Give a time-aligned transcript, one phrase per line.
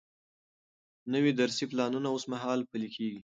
[1.13, 3.19] نوي درسي پلانونه اوس مهال پلي کیږي.